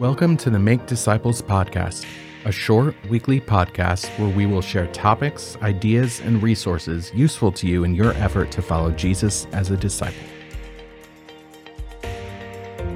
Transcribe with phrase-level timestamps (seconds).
[0.00, 2.04] Welcome to the Make Disciples podcast,
[2.44, 7.84] a short weekly podcast where we will share topics, ideas, and resources useful to you
[7.84, 10.18] in your effort to follow Jesus as a disciple.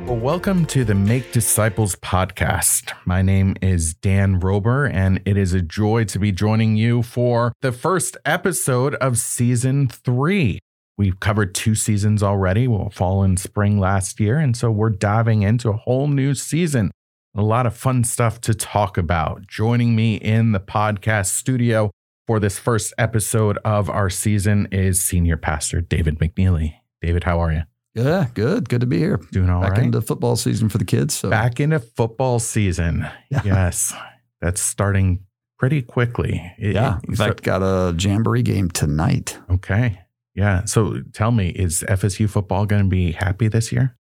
[0.06, 2.92] Well, welcome to the Make Disciples podcast.
[3.06, 7.52] My name is Dan Roeber, and it is a joy to be joining you for
[7.60, 10.58] the first episode of season three.
[10.98, 14.38] We've covered two seasons already, well, fall and spring last year.
[14.38, 16.90] And so we're diving into a whole new season.
[17.36, 19.46] A lot of fun stuff to talk about.
[19.46, 21.92] Joining me in the podcast studio
[22.26, 26.74] for this first episode of our season is Senior Pastor David McNeely.
[27.00, 27.62] David, how are you?
[27.94, 28.68] Yeah, good.
[28.68, 29.20] Good to be here.
[29.30, 29.82] Doing all Back right?
[29.84, 31.14] into football season for the kids.
[31.14, 33.06] So Back into football season.
[33.30, 33.42] Yeah.
[33.44, 33.94] Yes.
[34.40, 35.20] That's starting
[35.60, 36.42] pretty quickly.
[36.58, 36.98] It- yeah.
[37.06, 39.38] In so- fact, got a jamboree game tonight.
[39.48, 40.00] okay.
[40.38, 40.64] Yeah.
[40.66, 43.96] So tell me, is FSU football going to be happy this year?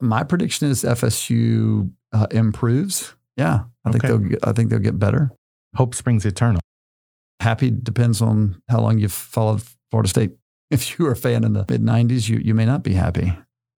[0.00, 3.14] My prediction is FSU uh, improves.
[3.36, 4.18] Yeah, I think they'll.
[4.18, 5.30] Get, I think they'll get better.
[5.74, 6.62] Hope springs eternal.
[7.40, 10.32] Happy depends on how long you've followed Florida State.
[10.68, 13.28] If you were a fan in the mid '90s, you you may not be happy.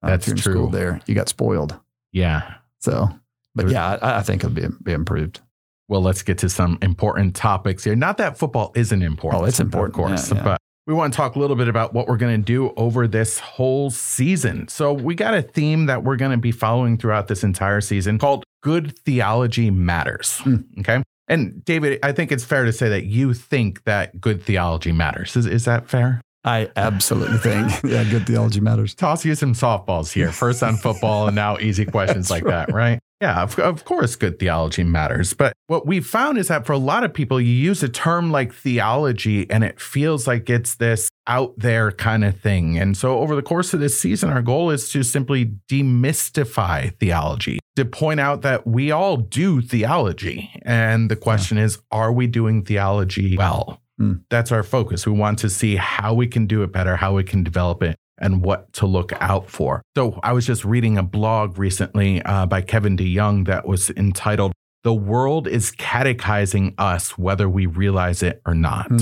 [0.02, 0.52] Uh, That's if you're in true.
[0.54, 1.78] School there, you got spoiled.
[2.12, 2.54] Yeah.
[2.80, 3.10] So,
[3.54, 5.40] but There- yeah, I, I think it'll be, be improved.
[5.88, 7.94] Well, let's get to some important topics here.
[7.94, 9.42] Not that football isn't important.
[9.42, 9.98] Oh, it's important.
[9.98, 10.30] Of course.
[10.30, 10.44] Yeah, yeah.
[10.44, 13.06] But we want to talk a little bit about what we're going to do over
[13.06, 14.66] this whole season.
[14.68, 18.18] So, we got a theme that we're going to be following throughout this entire season
[18.18, 20.38] called Good Theology Matters.
[20.38, 20.56] Hmm.
[20.80, 21.02] Okay.
[21.28, 25.36] And David, I think it's fair to say that you think that good theology matters.
[25.36, 26.22] Is, is that fair?
[26.42, 28.94] I absolutely think yeah, good theology matters.
[28.94, 30.32] Toss you some softballs here.
[30.32, 32.98] First on football and now easy questions like that, right?
[33.20, 35.34] Yeah, of, of course, good theology matters.
[35.34, 38.30] But what we've found is that for a lot of people, you use a term
[38.30, 42.78] like theology and it feels like it's this out there kind of thing.
[42.78, 47.58] And so over the course of this season, our goal is to simply demystify theology,
[47.74, 50.50] to point out that we all do theology.
[50.62, 53.82] And the question is, are we doing theology well?
[53.98, 54.14] Hmm.
[54.30, 55.06] That's our focus.
[55.06, 57.96] We want to see how we can do it better, how we can develop it,
[58.20, 59.82] and what to look out for.
[59.96, 64.52] So I was just reading a blog recently uh, by Kevin DeYoung that was entitled
[64.84, 68.96] "The World is Catechizing Us, Whether We Realize It or Not." Hmm.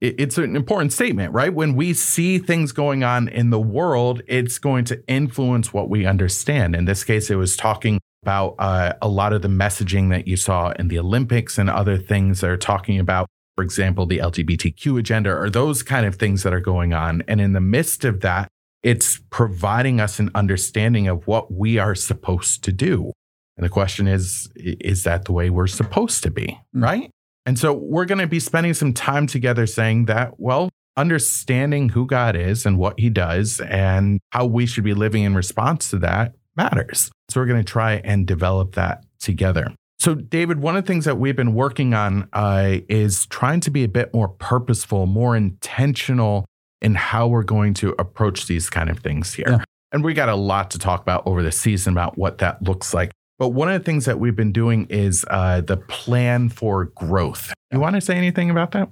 [0.00, 1.54] It- It's an important statement, right?
[1.54, 6.06] When we see things going on in the world, it's going to influence what we
[6.06, 6.74] understand.
[6.74, 10.36] In this case, it was talking about uh, a lot of the messaging that you
[10.36, 14.98] saw in the Olympics and other things that are talking about for example, the LGBTQ
[14.98, 17.22] agenda or those kind of things that are going on.
[17.28, 18.48] And in the midst of that,
[18.82, 23.12] it's providing us an understanding of what we are supposed to do.
[23.56, 26.58] And the question is, is that the way we're supposed to be?
[26.74, 26.82] Mm.
[26.82, 27.10] Right.
[27.44, 32.06] And so we're going to be spending some time together saying that, well, understanding who
[32.06, 35.98] God is and what he does and how we should be living in response to
[35.98, 37.10] that matters.
[37.30, 39.74] So we're going to try and develop that together.
[39.98, 43.70] So, David, one of the things that we've been working on uh, is trying to
[43.70, 46.44] be a bit more purposeful, more intentional
[46.82, 49.46] in how we're going to approach these kind of things here.
[49.48, 49.64] Yeah.
[49.92, 52.92] And we got a lot to talk about over the season about what that looks
[52.92, 53.12] like.
[53.38, 57.52] But one of the things that we've been doing is uh, the plan for growth.
[57.72, 58.88] You want to say anything about that?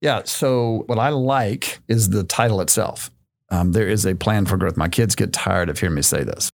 [0.00, 0.22] Yeah.
[0.24, 3.10] So what I like is the title itself.
[3.50, 4.76] Um, there is a plan for growth.
[4.76, 6.50] My kids get tired of hearing me say this.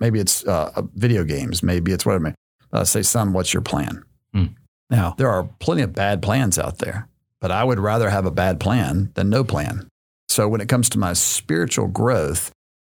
[0.00, 1.62] Maybe it's uh, video games.
[1.62, 2.34] Maybe it's whatever.
[2.72, 4.04] Uh, say, son, what's your plan?
[4.32, 4.46] Hmm.
[4.90, 7.08] Now there are plenty of bad plans out there,
[7.40, 9.88] but I would rather have a bad plan than no plan.
[10.38, 12.52] So when it comes to my spiritual growth,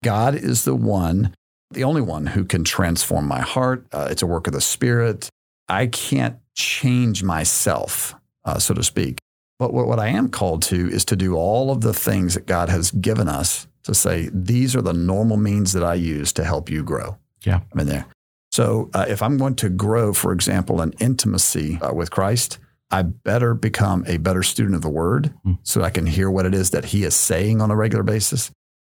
[0.02, 1.32] God is the one,
[1.70, 3.86] the only one who can transform my heart.
[3.92, 5.28] Uh, it's a work of the Spirit.
[5.68, 9.20] I can't change myself, uh, so to speak.
[9.56, 12.46] But what, what I am called to is to do all of the things that
[12.46, 16.44] God has given us to say, these are the normal means that I use to
[16.44, 17.18] help you grow.
[17.44, 17.60] Yeah.
[17.72, 18.06] I mean, there.
[18.50, 22.58] So uh, if I'm going to grow, for example, in intimacy uh, with Christ,
[22.90, 25.54] I better become a better student of the word Hmm.
[25.62, 28.50] so I can hear what it is that he is saying on a regular basis.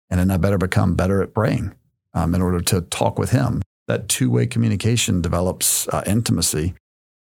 [0.10, 1.74] And then I better become better at praying
[2.14, 3.62] um, in order to talk with him.
[3.88, 6.74] That two way communication develops uh, intimacy.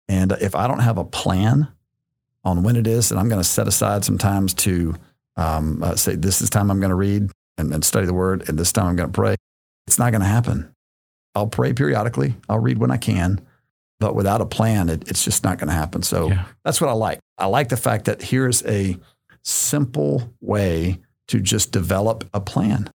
[0.09, 1.69] And if I don't have a plan
[2.45, 4.95] on when it is that I'm going to set aside some times to
[5.37, 8.49] um, uh, say, this is time I'm going to read and, and study the word,
[8.49, 9.37] and this time I'm going to pray,
[9.87, 10.73] it's not going to happen.
[11.35, 13.41] I'll pray periodically, I'll read when I can,
[14.01, 16.03] but without a plan, it, it's just not going to happen.
[16.03, 16.45] So Yeah.
[16.65, 17.19] that's what I like.
[17.37, 18.97] I like the fact that here's a
[19.43, 20.99] simple way
[21.29, 22.91] to just develop a plan,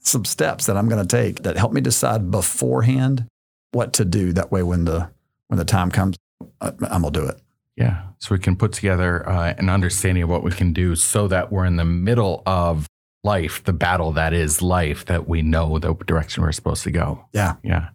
[0.00, 3.26] some steps that I'm going to take that help me decide beforehand
[3.72, 4.32] what to do.
[4.32, 5.10] That way, when the
[5.48, 6.16] when the time comes,
[6.60, 7.40] I'm gonna do it.
[7.76, 8.02] Yeah.
[8.18, 11.50] So we can put together uh, an understanding of what we can do so that
[11.50, 12.86] we're in the middle of
[13.24, 17.24] life, the battle that is life, that we know the direction we're supposed to go.
[17.32, 17.56] Yeah.
[17.62, 17.88] Yeah.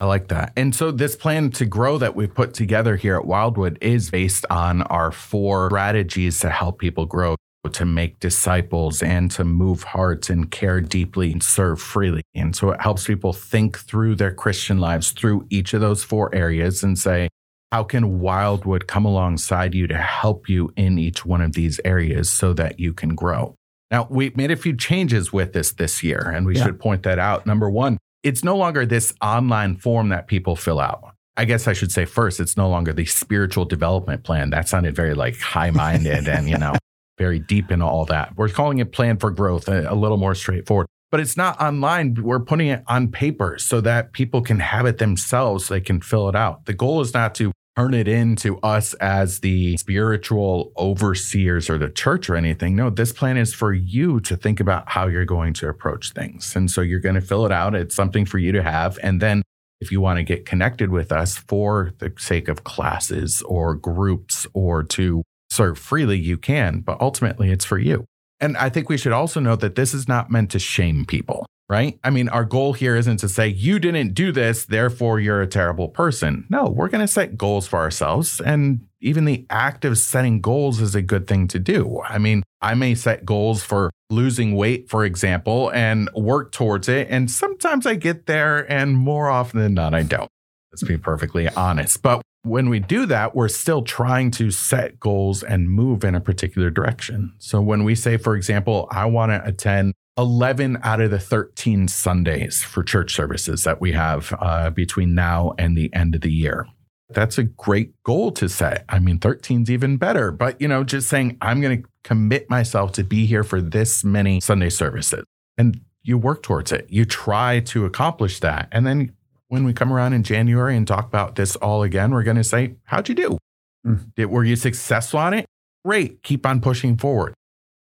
[0.00, 0.52] I like that.
[0.56, 4.46] And so this plan to grow that we've put together here at Wildwood is based
[4.48, 7.36] on our four strategies to help people grow,
[7.72, 12.22] to make disciples and to move hearts and care deeply and serve freely.
[12.34, 16.32] And so it helps people think through their Christian lives through each of those four
[16.34, 17.28] areas and say,
[17.72, 22.30] how can Wildwood come alongside you to help you in each one of these areas
[22.30, 23.54] so that you can grow?
[23.90, 26.64] Now, we made a few changes with this this year, and we yeah.
[26.64, 27.46] should point that out.
[27.46, 31.14] Number one, it's no longer this online form that people fill out.
[31.38, 34.50] I guess I should say first, it's no longer the spiritual development plan.
[34.50, 36.74] That sounded very like high minded and, you know,
[37.18, 38.36] very deep in all that.
[38.36, 40.88] We're calling it plan for growth, a, a little more straightforward.
[41.10, 42.16] But it's not online.
[42.20, 45.68] We're putting it on paper so that people can have it themselves.
[45.68, 46.66] They can fill it out.
[46.66, 51.88] The goal is not to turn it into us as the spiritual overseers or the
[51.88, 52.74] church or anything.
[52.74, 56.56] No, this plan is for you to think about how you're going to approach things.
[56.56, 57.76] And so you're going to fill it out.
[57.76, 58.98] It's something for you to have.
[59.00, 59.42] And then
[59.80, 64.44] if you want to get connected with us for the sake of classes or groups
[64.54, 66.80] or to serve freely, you can.
[66.80, 68.06] But ultimately, it's for you.
[68.40, 71.46] And I think we should also note that this is not meant to shame people
[71.68, 71.98] right?
[72.02, 75.46] I mean, our goal here isn't to say, you didn't do this, therefore you're a
[75.46, 76.46] terrible person.
[76.48, 78.40] No, we're going to set goals for ourselves.
[78.40, 82.00] And even the act of setting goals is a good thing to do.
[82.08, 87.08] I mean, I may set goals for losing weight, for example, and work towards it.
[87.10, 90.28] And sometimes I get there, and more often than not, I don't.
[90.72, 92.02] Let's be perfectly honest.
[92.02, 96.20] But when we do that, we're still trying to set goals and move in a
[96.20, 97.34] particular direction.
[97.38, 101.88] So when we say, for example, I want to attend 11 out of the 13
[101.88, 106.32] Sundays for church services that we have uh, between now and the end of the
[106.32, 106.66] year.
[107.10, 108.84] That's a great goal to set.
[108.88, 112.50] I mean, 13 is even better, but you know, just saying, I'm going to commit
[112.50, 115.24] myself to be here for this many Sunday services.
[115.56, 116.86] And you work towards it.
[116.90, 118.68] You try to accomplish that.
[118.72, 119.12] And then
[119.48, 122.44] when we come around in January and talk about this all again, we're going to
[122.44, 123.38] say, How'd you do?
[123.86, 124.12] Mm.
[124.16, 125.46] Did, were you successful on it?
[125.84, 126.22] Great.
[126.22, 127.34] Keep on pushing forward.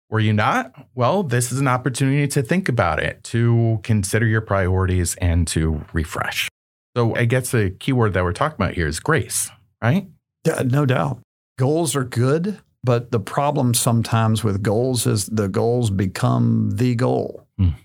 [0.09, 0.73] Were you not?
[0.95, 5.83] Well, this is an opportunity to think about it, to consider your priorities and to
[5.91, 6.47] refresh.
[6.95, 9.49] So I guess the keyword that we're talking about here is grace,
[9.81, 10.07] right?
[10.45, 11.19] Yeah, no doubt.
[11.59, 17.45] Goals are good, but the problem sometimes with goals is the goals become the goal.
[17.59, 17.75] Mm.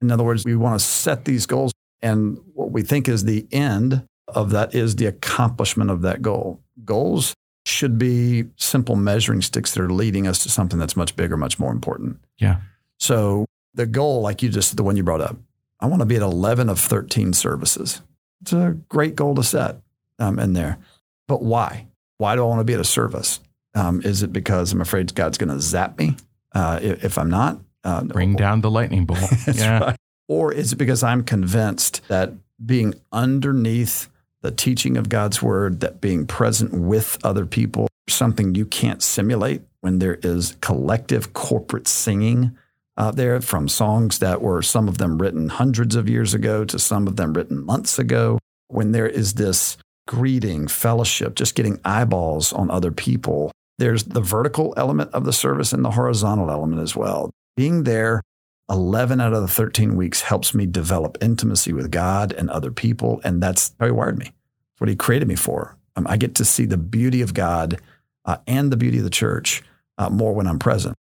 [0.00, 3.46] In other words, we want to set these goals, and what we think is the
[3.52, 6.62] end of that is the accomplishment of that goal.
[6.84, 7.34] Goals
[7.66, 11.58] should be simple measuring sticks that are leading us to something that's much bigger, much
[11.58, 12.20] more important.
[12.38, 12.60] Yeah.
[12.98, 15.36] So the goal, like you just, the one you brought up,
[15.80, 18.02] I want to be at 11 of 13 services.
[18.40, 19.76] It's a great goal to set
[20.18, 20.78] um, in there.
[21.26, 21.88] But why?
[22.18, 23.40] Why do I want to be at a service?
[23.74, 26.16] Um, is it because I'm afraid God's going to zap me
[26.54, 27.58] uh, if, if, I'm not?
[27.84, 29.20] Uh, Bring or, down the lightning bolt.
[29.52, 29.78] yeah.
[29.80, 29.96] Right.
[30.28, 32.32] Or is it because I'm convinced that
[32.64, 34.08] being underneath
[34.42, 39.62] the teaching of God's word, that being present with other people, something you can't simulate
[39.80, 42.56] when there is collective corporate singing
[42.98, 46.78] out there from songs that were some of them written hundreds of years ago to
[46.78, 48.38] some of them written months ago,
[48.68, 49.76] when there is this
[50.08, 53.52] greeting, fellowship, just getting eyeballs on other people.
[53.78, 57.30] There's the vertical element of the service and the horizontal element as well.
[57.56, 58.22] Being there
[58.70, 63.20] 11 out of the 13 weeks helps me develop intimacy with God and other people.
[63.22, 64.26] And that's how he wired me.
[64.26, 65.76] It's what he created me for.
[65.94, 67.80] Um, I get to see the beauty of God
[68.24, 69.62] uh, and the beauty of the church
[69.98, 70.96] uh, more when I'm present.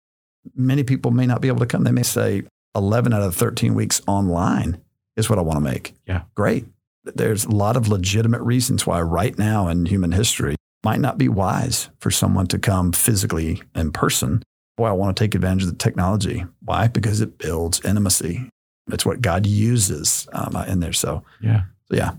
[0.57, 1.85] Many people may not be able to come.
[1.85, 2.43] They may say
[2.75, 4.81] 11 out of 13 weeks online
[5.17, 5.95] is what I want to make.
[6.07, 6.23] Yeah.
[6.35, 6.67] Great.
[7.05, 11.29] There's a lot of legitimate reasons why right now in human history might not be
[11.29, 14.43] wise for someone to come physically in person
[14.77, 16.45] boy, I want to take advantage of the technology.
[16.61, 16.89] Why?
[16.89, 18.49] Because it builds intimacy.
[18.91, 20.93] It's what God uses um, in there.
[20.93, 21.63] So, yeah.
[21.91, 22.13] So, yeah.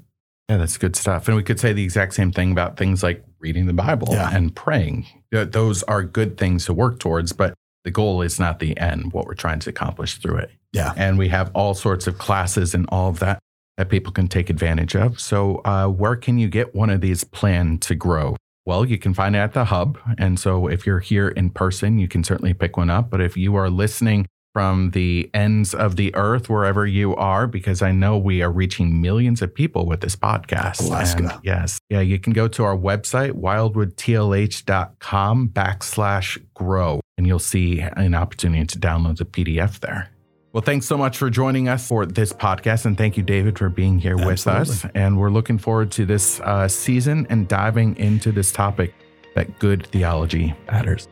[0.50, 1.28] Yeah, that's good stuff.
[1.28, 4.30] And we could say the exact same thing about things like reading the Bible yeah.
[4.34, 5.06] and praying.
[5.32, 7.54] Those are good things to work towards, but
[7.86, 10.52] the goal is not the end, what we're trying to accomplish through it.
[10.74, 10.94] Yeah.
[10.96, 13.40] And we have all sorts of classes and all of that
[13.78, 15.20] that people can take advantage of.
[15.20, 18.36] So, uh, where can you get one of these planned to grow?
[18.66, 19.98] Well, you can find it at the hub.
[20.18, 23.10] And so if you're here in person, you can certainly pick one up.
[23.10, 27.82] But if you are listening from the ends of the earth, wherever you are, because
[27.82, 30.86] I know we are reaching millions of people with this podcast.
[30.86, 31.24] Alaska.
[31.24, 31.80] And yes.
[31.90, 32.02] Yeah.
[32.02, 38.80] You can go to our website, wildwoodtlh.com backslash grow, and you'll see an opportunity to
[38.80, 40.12] download the PDF there.
[40.54, 42.86] Well, thanks so much for joining us for this podcast.
[42.86, 44.60] And thank you, David, for being here Absolutely.
[44.60, 44.92] with us.
[44.94, 48.94] And we're looking forward to this uh, season and diving into this topic
[49.34, 51.08] that good theology matters.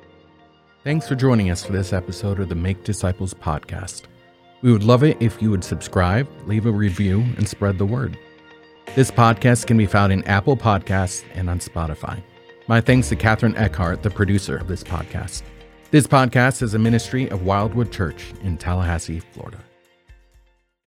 [0.83, 4.03] Thanks for joining us for this episode of the Make Disciples podcast.
[4.61, 8.19] We would love it if you would subscribe, leave a review, and spread the word.
[8.93, 12.21] This podcast can be found in Apple Podcasts and on Spotify.
[12.67, 15.41] My thanks to Catherine Eckhart, the producer of this podcast.
[15.91, 19.61] This podcast is a ministry of Wildwood Church in Tallahassee, Florida.